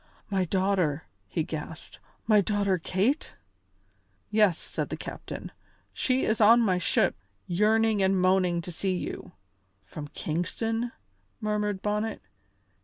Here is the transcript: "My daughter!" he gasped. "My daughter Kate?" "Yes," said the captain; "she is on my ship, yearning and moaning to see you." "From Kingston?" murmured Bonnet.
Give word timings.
"My 0.31 0.45
daughter!" 0.45 1.03
he 1.27 1.43
gasped. 1.43 1.99
"My 2.25 2.41
daughter 2.41 2.79
Kate?" 2.79 3.35
"Yes," 4.31 4.57
said 4.57 4.89
the 4.89 4.97
captain; 4.97 5.51
"she 5.93 6.25
is 6.25 6.41
on 6.41 6.59
my 6.59 6.79
ship, 6.79 7.15
yearning 7.45 8.01
and 8.01 8.19
moaning 8.19 8.61
to 8.63 8.71
see 8.71 8.95
you." 8.95 9.33
"From 9.85 10.07
Kingston?" 10.07 10.91
murmured 11.39 11.83
Bonnet. 11.83 12.19